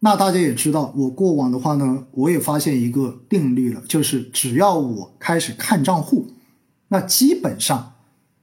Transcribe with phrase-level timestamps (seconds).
[0.00, 6.28] 那大家也知道，我过往的话呢，我也发现一个定律了，就是只要我开始看账户，
[6.88, 7.94] 那基本上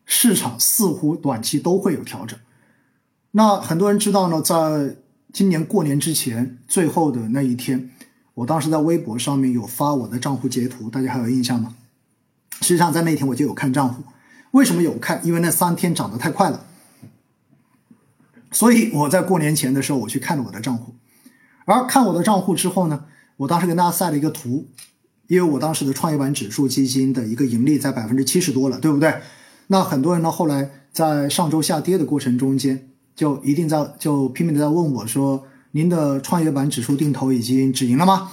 [0.06, 2.38] 市场似乎短期都会有调整。
[3.32, 4.98] 那很多人知道呢，在
[5.32, 7.92] 今年过年之前最后的那一天，
[8.34, 11.76] 我当时在微博上面有发我的账户截图，大家还有印象吗？
[12.62, 14.04] 实际上在那天我就有看账户，
[14.52, 15.26] 为什么有看？
[15.26, 16.66] 因为那三天涨得太快了，
[18.52, 20.94] 所以我在过年前的时候我去看了我的账户，
[21.66, 23.06] 而看我的账户之后呢，
[23.38, 24.68] 我当时跟大家晒了一个图，
[25.28, 29.14] 因为我当时的创业板指数基金的一个盈利在百分之七十多了，对不对？
[29.68, 32.90] 那很多人呢后来在上周下跌的过程中间。
[33.16, 38.32] 就一定在就拼命的在问我说：“您的创业板指数定投已经止盈了吗？”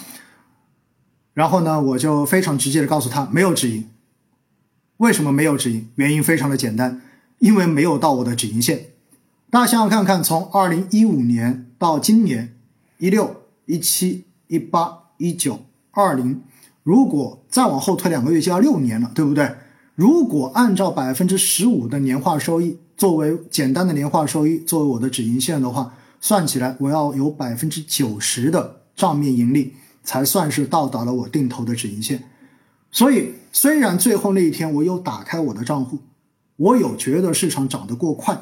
[1.34, 3.90] 然后呢，我就非常直接的告诉他没有止盈。
[4.96, 5.86] 为什么没有止盈？
[5.96, 7.02] 原因非常的简单，
[7.40, 8.86] 因为没有到我的止盈线。
[9.50, 12.56] 大家想想看看，从二零一五年到今年
[13.00, 15.58] 一六一七一八一九
[15.90, 16.40] 二零，
[16.84, 19.52] 如果再往后推两个月就要六年了，对不对？
[19.96, 22.78] 如果按照百分之十五的年化收益。
[23.00, 29.72] 作为简单的年化收益，作为我的止盈线的话，算起来我要有百分之九十的账面盈利，
[30.02, 32.22] 才算是到达了我定投的止盈线。
[32.90, 36.00] 所以，虽然最后那一天我有打开我的账户，
[36.56, 38.38] 我有觉得市场涨得过快，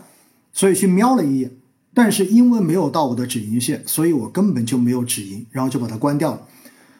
[0.53, 1.53] 所以去瞄了一眼，
[1.95, 6.43] 但是因为没有到我的止盈线，所以我根本就没有止盈，然后就把它关掉了。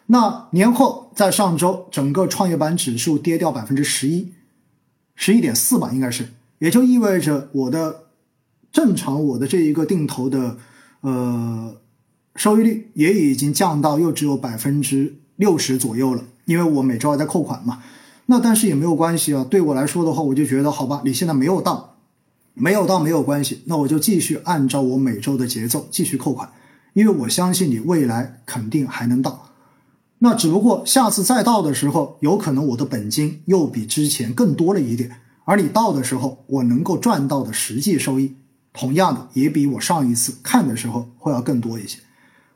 [0.07, 4.29] 那年后在上周，整个创业板指数跌掉百分之十一，
[5.15, 6.29] 十一点四吧，应该是。
[6.57, 8.05] 也就意味着我的
[8.71, 10.57] 正常我的这一个定投的
[11.01, 11.75] 呃
[12.35, 17.81] 收益率也已经降到又只有百分之六十左右了，因为我每周还在扣款嘛。
[18.25, 21.97] 那但是也没有关系啊，对我来说的话，我就觉得好吧，你现在没有到，
[22.59, 26.49] 没有到没有关系，那我就继续按照我每周的节奏继续扣款，
[26.93, 29.47] 因为我相信你未来肯定还能到。
[30.19, 35.09] 那只不过下次再到的时候，有可能我的本金又比之前更多了一点。
[35.45, 38.35] 而你到的时候，我能够赚到的实际收益，
[38.73, 41.99] 同样的也比我上一次看的时候会要更多一些。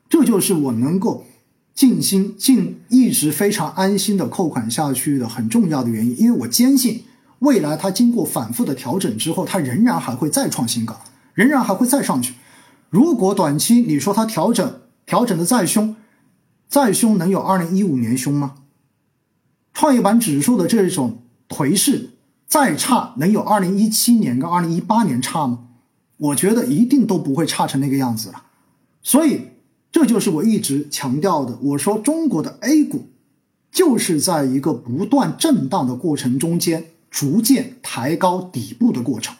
[0.10, 1.26] 这就是我能够
[1.74, 6.20] 尽心尽一直非常安心的扣款下去的很重要的原因。
[6.20, 7.04] 因为我坚信，
[7.44, 11.00] 未来它经过反复的调整之后，它仍然还会再创新高，
[11.34, 12.36] 仍然还会再上去。
[12.90, 15.96] 如果短期你说它调整调整的再凶，
[16.68, 18.56] 再凶能有二零一五年凶吗？
[19.74, 22.10] 创业板指数的这种颓势。
[22.46, 25.70] 再差能有二零一七年跟二零一八年差吗？
[26.18, 28.44] 我觉得一定都不会差成那个样子了。
[29.02, 29.48] 所以
[29.92, 33.08] 这就是我一直强调的，我说中国的 A 股
[33.72, 39.36] 就是在一个不断震荡的过程中间，逐渐抬高底部的过程。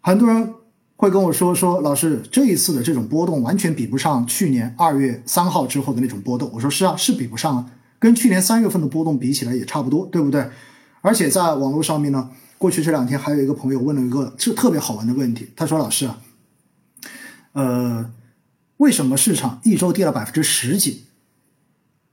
[0.00, 0.52] 很多人
[0.96, 6.50] 会跟我说说，老师这一次的这种波动完全比不上去年二月三号之后的那种波动。
[6.52, 10.50] 我说是啊，是比不上啊，跟去年三月份的波动比起来也差不多，对不对？
[11.02, 16.20] 而且在网络上面呢，过去这两天还有一个朋友问了一个是特别好玩的问题，他说：“老师啊，
[17.52, 18.10] 呃，
[18.78, 21.04] 为什么市场一周跌了百分之十几，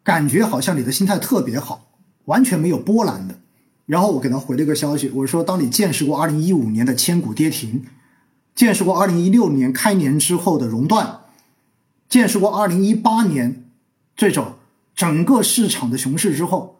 [0.03, 1.87] 感觉好像你的心态特别好，
[2.25, 3.39] 完全没有波澜的？”
[3.85, 7.85] 然后我给他回了一个消息，我说：“当你见识过二零一五年的千股跌停，
[8.55, 11.21] 见识过二零一六年开年之后的熔断，
[12.07, 13.65] 见识过二零一八年
[14.15, 14.55] 这种
[14.95, 16.77] 整个市场的熊市之后。”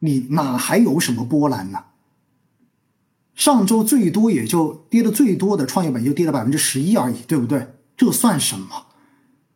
[0.00, 1.84] 你哪还有什么波澜呢？
[3.34, 7.68] 上周最多也就跌的最多的创业板就跌了百分之十一而已，对不对？
[7.96, 8.86] 这算什么？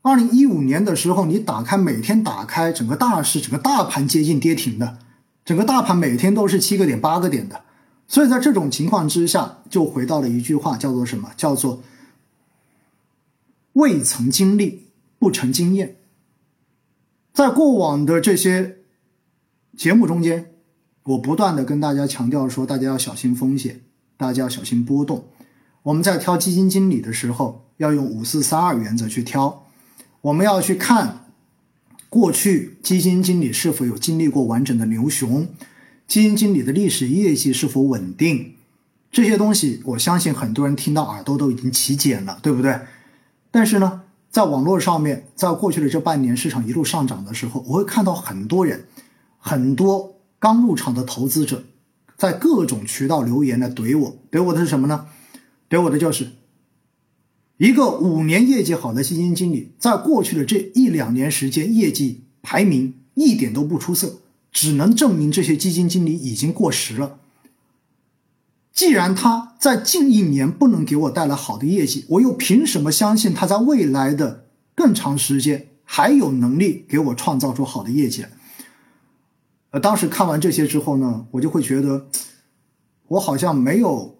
[0.00, 4.98] 二零一五年的时候，你打开每天打开整个大市，整个大盘接近跌停的，
[5.48, 7.62] 整个大盘每天都是七个点、八个点的。
[8.06, 11.30] 所以在这种情况之下，就回到了一句话，叫做什么？
[11.38, 11.82] 叫做
[13.72, 14.88] 未曾经历
[15.18, 15.96] 不成经验。
[17.32, 18.76] 在过往的这些。
[19.74, 20.54] 节目中间，
[21.04, 23.80] 我不断的跟大家强调说，大家要小心风险，
[24.18, 25.28] 大家要小心波动。
[25.84, 29.66] 我们在挑基金经理的时候，要用五四三二原则去挑。
[30.20, 31.27] 我们要去看
[32.08, 35.48] 过去基金经理是否有经历过完整的牛熊，
[36.06, 38.54] 基金经理的历史业绩是否稳定，
[39.10, 42.80] 这些东西，我相信很多人听到耳朵都已经起茧了，对不对？
[43.50, 48.84] 但是呢，在网络上面，在过去的这半年市场一路上涨的时候，我会看到很多人。
[49.40, 51.62] 很多刚入场的投资者，
[52.16, 55.06] 在各种渠道留言来怼我，怼我的是什么呢？
[55.70, 56.32] 怼我的就是
[57.58, 64.20] 一个五年业绩好的基金经理，在过去的这一两年时间，业绩排名一点都不出色，
[64.52, 67.18] 只能证明这些基金经理已经过时了。
[68.72, 74.46] 既然他在近一年不能给我带来好的业绩，我又凭什么相信他在未来的
[74.76, 78.24] 更长时间，还有能力给我创造出好的业绩。
[79.70, 82.06] 呃，当时看完这些之后呢，我就会觉得，
[83.08, 84.16] 我好像没有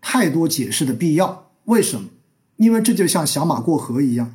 [0.00, 1.49] 太多解释的必要。
[1.64, 2.08] 为什么？
[2.56, 4.34] 因为这就像小马过河一样。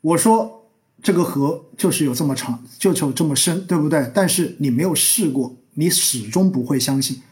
[0.00, 0.70] 我说
[1.02, 4.10] 这个河就是有这么长，就有这么深，对不对？
[4.14, 7.22] 但是你没有试过，你始终不会相信。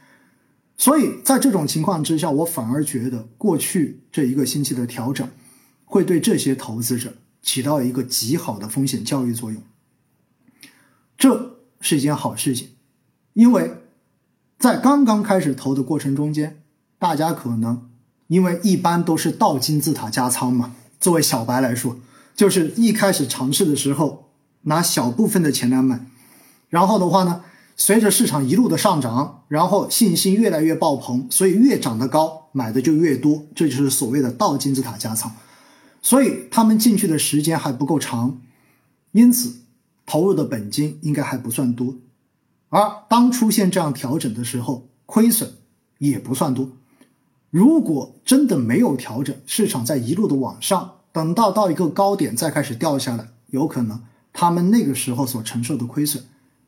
[0.77, 5.29] 所以在这种情况之下，我反而觉得过去这一个星期的调整，
[5.85, 9.63] 会对这些投资者起到一个极好的风险教育作用。
[11.17, 12.71] 这是一件好事情，
[13.35, 13.71] 因为
[14.59, 16.63] 在刚刚开始投的过程中间，
[16.99, 17.89] 大家可能
[18.35, 20.75] 因为一般都是倒金字塔加仓嘛。
[20.99, 21.97] 作为小白来说，
[22.35, 24.31] 就是一开始尝试的时候
[24.63, 26.05] 拿小部分的钱来买，
[26.69, 27.43] 然后的话呢，
[27.77, 35.33] 随着市场一路的上涨，然后信心越来越爆棚，所以越涨得高，买的就越多，这就是所谓的倒金字塔加仓。
[36.03, 38.41] 所以他们进去的时间还不够长，
[39.13, 39.61] 因此。
[40.07, 41.95] 投入的本金应该还不算多，
[42.69, 42.79] 而
[43.09, 45.51] 当出现这样调整的时候，亏损
[45.97, 46.69] 也不算多。
[47.55, 54.03] 如果真的没有调整，市场在一路的往上，等到到一个高点再开始掉下来，有可能
[54.33, 56.25] 他们那个时候所承受的亏损，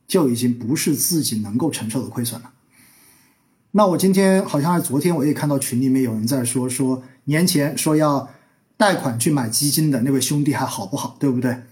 [0.06, 2.52] 就已经不是自己能够承受的亏损了。
[3.72, 8.28] 那我今天好像是昨天，我也看到群里面有人在说，说年前说要
[8.76, 11.62] 贷款去买基金的那位兄弟还好不好，对不对？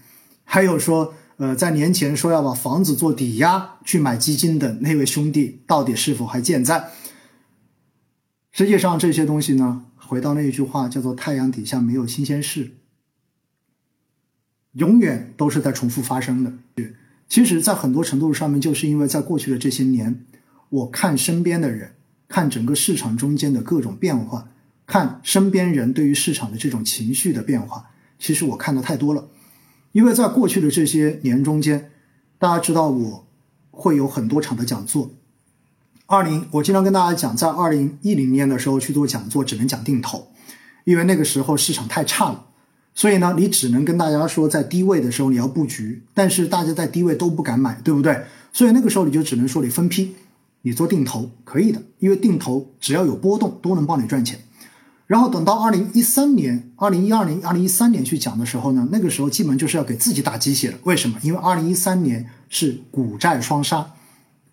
[0.43, 1.13] 还有说。
[1.37, 6.89] 呃，在年前说要把房子做抵押去买基金的那位兄弟，到底是否还健在？
[8.57, 12.71] 实际上，这些东西呢，回到那一句话，叫做“太阳底下没有新鲜事”，
[14.71, 16.53] 永远都是在重复发生的。
[17.27, 20.23] 其实，在很多程度上面，就是因为在过去的这些年，
[20.69, 21.95] 我看身边的人，
[22.29, 24.47] 看整个市场中间的各种变化，
[24.85, 29.27] 看身边人对于市场的这种情绪的变化，其实我看的太多了。
[29.91, 31.91] 因为在过去的这些年中间，
[32.39, 33.27] 大家知道我
[33.71, 35.11] 会有很多场的讲座。
[36.07, 40.27] 二零，我经常跟大家讲，在二零一零年的时候去做讲座，只能讲定投，
[40.83, 42.45] 因为那个时候市场太差了，
[42.93, 48.23] 所以呢，你只能跟大家说，在低位的时候你要布局，但是大家在低位都不敢买，对不对？
[48.53, 50.13] 所以那个时候你就只能说你分批，
[50.61, 54.39] 你做定投可以的，因为定投只要有波动都能帮你赚钱。
[55.07, 60.77] 然后等到二零一三年、二零一二年、二零一三年去讲的时候呢，那个时候基本就是要给自己打鸡血了。
[60.83, 61.17] 为什么？
[61.23, 63.93] 因为二零一三年是股债双杀，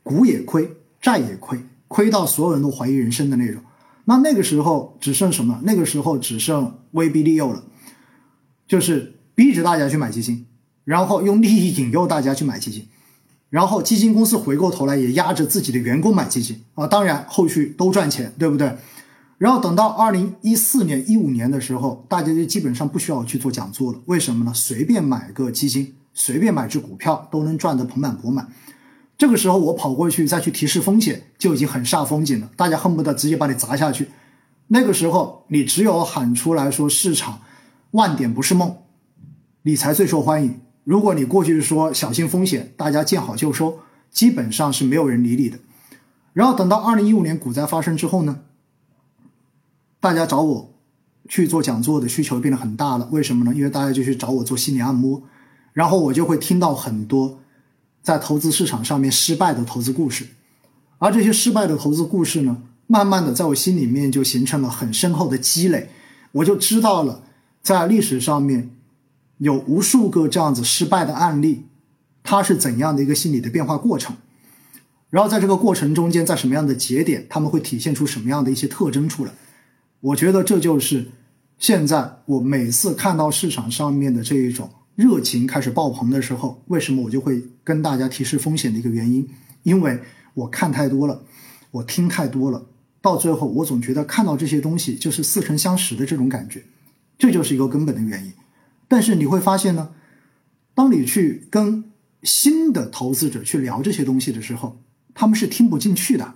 [0.03, 0.71] 股也亏，
[1.03, 1.59] 债也亏，
[1.89, 3.61] 亏到所有人都怀疑人生的那种。
[4.05, 5.61] 那那个时候只剩什么？
[5.65, 7.65] 那个时候只剩威逼利诱了，
[8.67, 10.47] 就是逼着大家去买基金，
[10.85, 12.89] 然后用利益引诱大家去买基金，
[13.51, 16.87] 然后基金公司回过头来也压着自己的员工买基金啊。
[16.87, 18.77] 当然后续都赚钱，对不对？
[19.39, 24.01] 然后等到二零一四年、一五年的时候，大家就基本上不需要去做讲座了。
[24.07, 24.53] 为什么呢？
[24.55, 28.49] 随便买个基金，随便买只股票都能赚得盆满钵满。
[29.23, 32.51] 这个时候我跑过去再去提示风险，就已经很煞风景了。
[32.57, 34.09] 大家恨不得直接把你砸下去。
[34.67, 37.41] 那个时候你只有喊出来说市场
[37.93, 38.79] 万点不是梦，
[39.63, 40.61] 你才最受欢迎。
[40.83, 43.79] 如果你过去说小心风险，大家见好就收，
[44.11, 45.57] 基本上是没有人理你的。
[46.33, 48.41] 然后等到二零一五年股灾发生之后呢？
[50.01, 50.75] 大家找我
[51.29, 53.55] 去做讲座的需求变得很大了，为什么呢？
[53.55, 55.23] 因为大家就去找我做心理按摩，
[55.73, 57.39] 然后我就会听到很多
[58.03, 60.27] 在投资市场上面失败的投资故事，
[60.99, 65.91] 而这些失败的投资故事呢，慢慢的在我心里面就形成了很深厚的积累，
[66.33, 67.23] 我就知道了
[67.63, 68.71] 在历史上面
[69.39, 71.67] 有无数个这样子失败的案例，
[72.25, 74.17] 它是怎样的一个心理的变化过程，
[75.11, 79.33] 然后在这个过程中间，在什么样的节点，他们会体现出什么样的一些特征出来。
[80.01, 81.09] 我觉得这就是
[81.59, 89.29] 现在我每次看到市场上面的这一种热情开始爆棚的时候，为什么我就会跟大家提示风险的一个原因？
[89.63, 90.01] 因为
[90.35, 91.25] 我看太多了，
[91.71, 92.67] 我听太多了，
[93.01, 96.65] 到最后我总觉得看到这些东西就是似曾相识的这种感觉，
[97.17, 98.33] 这就是一个根本的原因。
[98.89, 99.95] 但是你会发现呢，
[100.75, 101.85] 当你去跟
[102.23, 104.83] 新的投资者去聊这些东西的时候，
[105.15, 106.35] 他们是听不进去的，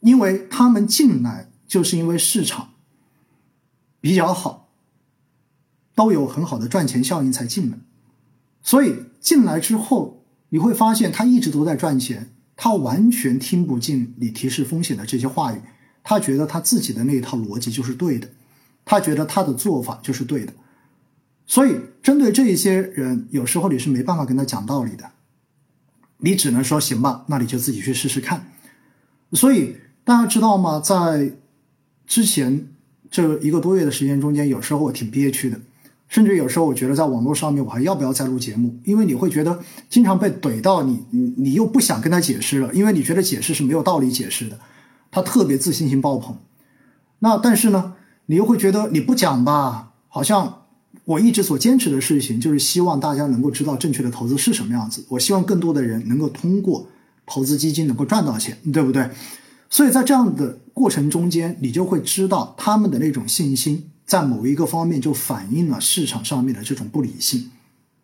[0.00, 2.68] 因为他们进来就是因为市场。
[4.00, 4.61] 比较好，
[5.94, 7.78] 都有很好的赚钱效应才进来，
[8.62, 15.60] 所以进来之后你会发现他一直都在赚钱，他完全听不进你提示风险的这些话语，
[16.02, 18.28] 他觉得他自己的那一套逻辑就是对的，
[18.84, 20.52] 他觉得他的做法就是对的，
[21.46, 25.10] 所以针对这一些人，有时候你是没办法跟他讲道理的，
[26.18, 28.50] 你只能说行吧，那你就自己去试试看。
[29.32, 30.80] 所以大家知道吗？
[30.80, 31.32] 在
[32.06, 32.68] 之前。
[33.14, 35.60] 这一个多月的时间中间，有时候我挺憋屈的。
[36.12, 38.78] 甚至有时候我觉得在网络上面我还要不要再录节目？
[38.84, 44.58] 因为你会觉得经常被怼到你，你你又不想跟他解释了，因为你觉得解释是没有道理解释的。
[45.10, 46.36] 他特别自信心爆棚，
[47.20, 47.94] 那但是呢，
[48.26, 50.64] 你又会觉得你不讲吧，好像
[51.06, 55.06] 我一直所坚持的事情就是希望大家能够知道正确的投资是什么样子。
[55.08, 56.86] 我希望更多的人能够通过
[57.24, 59.08] 投资基金能够赚到钱，对不对？
[59.70, 67.50] 所以在这样的过程中间，你就会知道他们的那种信心，在某一个方面就反映了市场上面的这种不理性，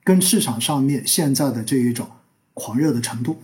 [0.04, 2.08] 跟市场上面现在的这一种
[2.54, 3.42] 狂热的程度。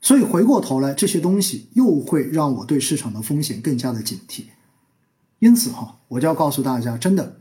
[0.00, 4.44] 所以回过头来，这些东西又会让我对市场的风险更加的警惕。
[5.40, 7.40] 因此哈，我就要告诉大家，真的，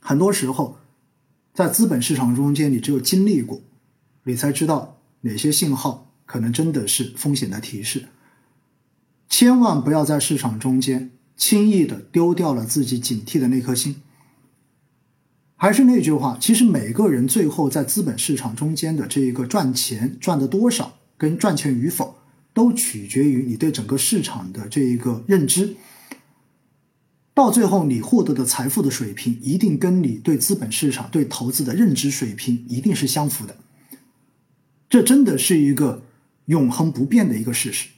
[0.00, 0.78] 很多时候，
[1.54, 3.60] 在资本市场中间，你只有经历过，
[4.24, 8.06] 你才知道哪些信号可能真的是风险的提示。
[9.28, 14.02] 千万不要在市场中间轻易的丢掉了自己警惕的那颗心。
[15.56, 20.96] 还是那句话，其实每个人最后在资本市场中间的这一个赚钱赚的多少。
[21.20, 22.16] 跟赚钱与否，
[22.54, 25.74] 都取决于你对整个市场的这一个认知。
[27.34, 33.56] 到最后，你获得的财富的水平，一定跟你对资本市场、对投资的认知水平一定是相符的。
[34.88, 36.04] 这真的是一个
[36.44, 37.88] 永恒不变的一个事实。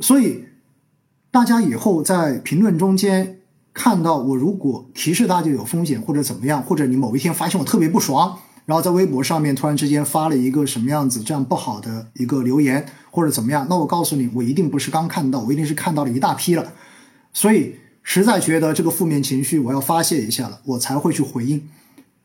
[0.00, 0.42] 所以，
[1.32, 3.40] 大家以后在评论中间
[3.72, 8.38] 看到我，如果提示大家有风险或者怎么样，或者你某一天发现我特别不爽。
[8.66, 16.74] 然后在微博上面突然之间发了一个什么样子这样不好的一个留言或者怎么样，那我告诉你，我一定不是刚看到，我一定是看到了一大批了，
[17.32, 21.66] 所以实在觉得这个负面情绪我要发泄一下了，我才会去回应。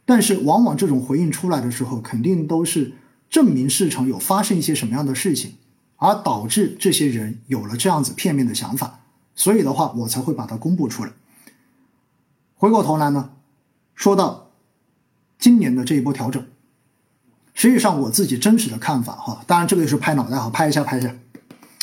[0.05, 2.91] 但是往往这种回应出来的时候，肯定都是
[3.29, 5.53] 证明市场有发生一些什么样的事情，
[5.97, 9.01] 而导致这些人有了这样子片面的想法，
[9.35, 11.11] 所以的话我才会把它公布出来。
[12.55, 13.31] 回过头来呢，
[13.93, 14.45] 说到。
[15.39, 16.43] 今年的这一波调整，
[17.53, 21.15] 实际上我自己真实的看法哈，当然这个也是拍脑袋哈，拍一下拍一下，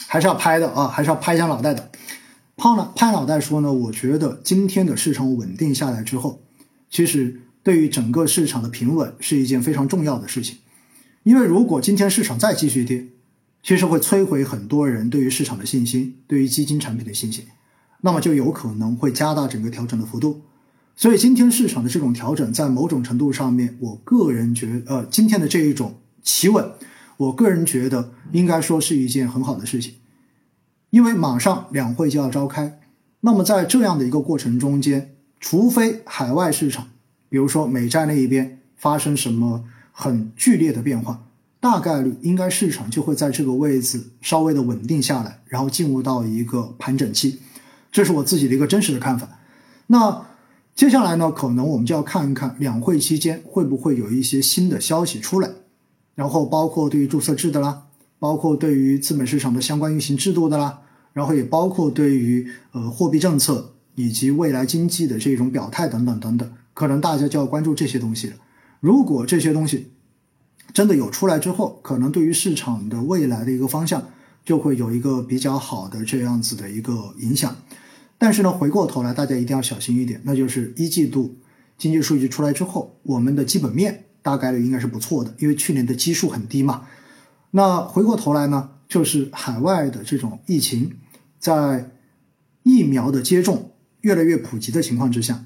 [0.09, 1.89] 还是要拍的啊，还是要拍一下脑袋的。
[2.57, 6.43] 拍了拍脑袋说呢，我觉得今天的市场稳定下来之后，
[6.91, 10.59] 其实对于整个市场的平稳是一件非常重要的事情，
[11.23, 13.07] 因为如果今天市场再继续跌，
[13.65, 17.47] 其实会摧毁很多人对于市场的信心，对于基金产品的信心，
[18.03, 20.43] 那么就有可能会加大整个调整的幅度。
[20.95, 26.73] 所以今天市场的这种调整，在某种程度上面，我个人觉呃，今天的这一种企稳，
[27.17, 29.95] 我个人觉得应该说是一件很好的事情，
[30.91, 32.79] 因为马上两会就要召开，
[33.21, 36.89] 那么在这样的一个过程中间，除非海外市场，
[37.31, 41.25] 比如说美债那一边发生什么很剧烈的变化，
[41.65, 47.39] 大概率应该市场就会在这个位置稍微的稳定下来，然后进入到一个盘整期，
[47.91, 49.27] 这是我自己的一个真实的看法。
[49.87, 50.27] 那。
[50.77, 55.49] 接下来呢，可能我们就要看一看两会期间会不会有一些新的消息出来，
[56.17, 57.85] 然后包括对于注册制的啦，
[58.19, 60.81] 包括对于资本市场的相关运行制度的啦，
[61.13, 68.35] 然后也包括对于呃货币政策以及未来经济的这种表态等等等等，可能大家就要关注这些东西了。
[68.81, 69.93] 如果这些东西
[70.75, 74.11] 真的有出来之后，可能对于市场的未来的一个方向
[74.45, 77.57] 就会有一个比较好的这样子的一个影响。
[78.19, 81.37] 但是呢，回过头来，大家一定要小心一点，那就是一季度
[81.79, 86.87] 经济数据出来之后，我们的基本面大概率应该是不错的，因为去年的基数很低嘛。
[87.53, 90.97] 那回过头来呢，就是海外的这种疫情，
[91.39, 91.93] 在
[92.65, 95.45] 疫苗的接种越来越普及的情况之下，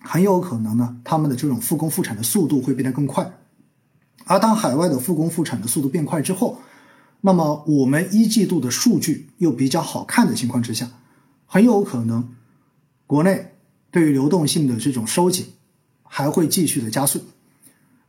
[0.00, 3.30] 很有可能呢，他们的这种复工复产的速度会变得更快。
[4.28, 6.60] 而当海外的复工复产的速度变快之后，
[7.22, 10.88] 那么我们一季度的数据又比较好看的情况之下。
[11.46, 12.28] 很有可能，
[13.06, 13.54] 国内
[13.90, 15.46] 对于流动性的这种收紧
[16.02, 17.22] 还会继续的加速。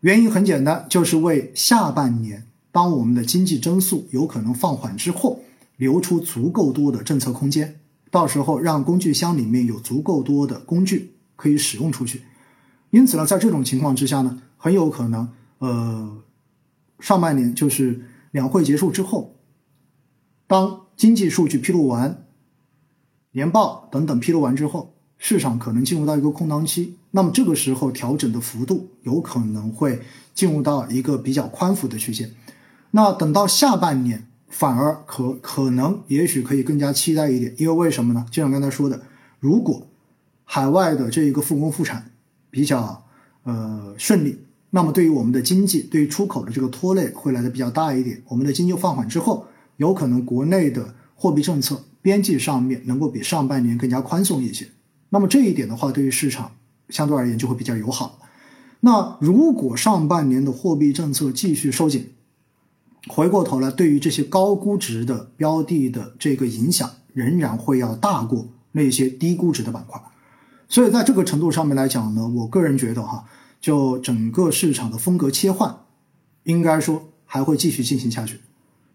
[0.01, 5.39] 原因很简单，就是为下半年当我们的经济增速有可能放缓之后，
[5.77, 7.79] 留出足够多的政策空间，
[8.11, 12.21] 到时候让工具箱里面有足够多的工具可以使用出去。
[12.89, 16.23] 因此呢，在这种情况之下呢，很有可能，呃，
[16.99, 18.01] 上半年就是
[18.31, 19.35] 两会结束之后，
[20.47, 22.25] 当经济数据披露完。
[23.31, 30.01] 年报等等披露完之后，市场可能进入到一个空档期，那么这个时候调整的幅度有可能会
[30.33, 32.31] 进入到一个比较宽幅的区间。
[32.89, 38.25] 那等到下半年，反而可可能也许可以更加期待一点，因为为什么呢？
[38.31, 38.99] 就像刚才说的，
[39.39, 39.87] 如果
[40.43, 42.11] 海外的这一个复工复产
[42.49, 43.05] 比较
[43.43, 44.39] 呃顺利，
[44.71, 48.21] 那么对于我们的经济，对于出口的这个拖累会来的比较大一点。
[48.27, 49.45] 我们的经济放缓之后，
[49.77, 51.83] 有可能国内的货币政策。
[52.01, 54.69] 边际上面能够比上半年更加宽松一些，
[55.09, 56.49] 那么这一点的话，对于市场
[56.87, 58.19] 相对而言就会比较友好。
[58.79, 62.11] 那如果上半年的货币政策继续收紧，
[63.09, 70.01] 回过头来，对于这些高估值的标的的这个影响，仍然会要大过那些低估值的板块。
[70.69, 73.25] 所以在这个程度上面来讲呢，我个人觉得哈，
[73.59, 75.85] 就整个市场的风格切换，
[76.43, 78.39] 应该说还会继续进行下去。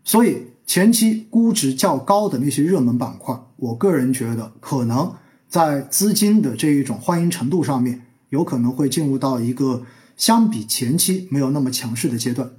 [0.02, 5.14] 所以前期估值较高的那些热门板块，我个人觉得可能
[5.48, 9.84] 在资金的这一种欢迎程度上面，有可能会进入到一个
[10.16, 12.50] 相比前期没有那么强势的阶段。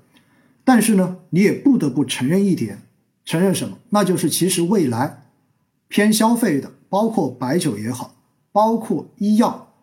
[0.64, 2.84] 但是呢，你也不得不承认一点，
[3.24, 3.78] 承认什么？
[3.90, 5.24] 那就是其实未来
[5.88, 8.16] 偏消费的，包括白酒也好。
[8.52, 9.74] 包括医药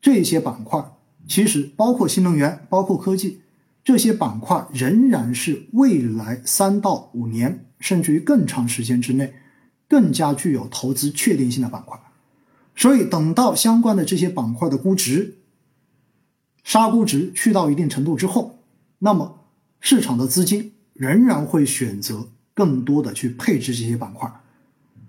[0.00, 0.84] 这些板块，
[1.26, 3.40] 其实包括新能源、包括科技
[3.82, 9.34] 这些板块，仍然是未来三到五年，甚至于更长时间之内，
[9.88, 11.98] 更加具有投资确定性的板块。
[12.76, 15.36] 所以，等到相关的这些板块的估值
[16.64, 18.58] 杀估值去到一定程度之后，
[18.98, 19.40] 那么
[19.80, 24.30] 市场的资金仍然会选择更多的去配置这些板块。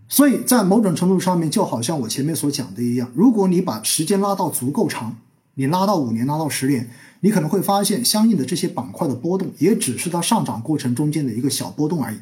[0.07, 5.17] 所以在某种程度上面，就好像我前面所讲的一样，如果你把时间拉到足够长，
[5.55, 6.89] 你拉到五年、拉到十年，
[7.21, 12.17] 你可能会发现，相应的这些板块的波动，也只是它上涨过程中间的一个小波动而已。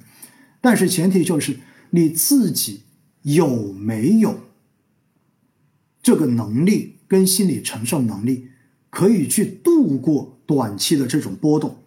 [0.61, 1.59] 但是前提就是
[1.89, 2.83] 你自己
[3.23, 4.39] 有没有
[6.01, 8.49] 这个能力跟心理承受能力，
[8.89, 11.77] 可以去度过短期的这种波动。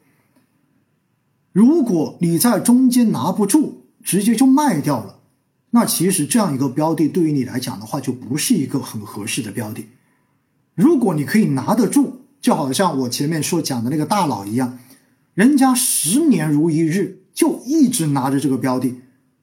[1.53, 5.21] 如果你在中间拿不住，直接就卖掉了。
[5.71, 9.87] 那其实这样一个标的对于你来讲的话，就不是一个很合适的标的。
[10.77, 14.79] 如果你可以拿得住，就好像我前面说讲的那个大佬一样，
[15.35, 18.95] 人家十年如一日就一直拿着这个标的，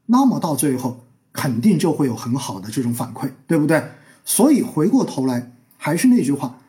[0.05, 3.83] 那么到最后肯定就会有很好的这种反馈，对不对？
[4.23, 6.61] 所以回过头来还是那句话，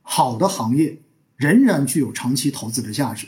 [0.00, 1.02] 好的行业
[1.36, 3.26] 仍然具有长期投资的价值，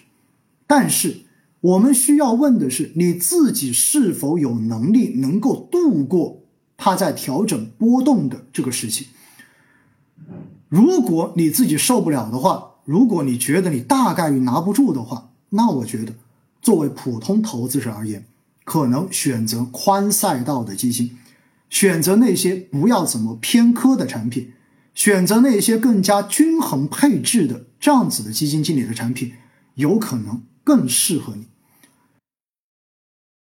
[0.66, 1.18] 但是。
[1.64, 6.42] 我们需要问的是，你自己是否有能力能够度过
[6.76, 9.06] 它在调整波动的这个时期？
[10.74, 16.14] 如果你自己受不了的话，如果你觉得你大概率拿不住的话，那我觉得
[16.60, 18.26] 作为普通投资者而言，
[18.64, 21.16] 可能选择宽赛道的基金，
[21.70, 24.52] 选择那些不要怎么偏科的产品，
[24.96, 29.34] 选择那些更加均衡配置的这样子的基金经理的产品，
[29.76, 31.46] 有可能更适合你。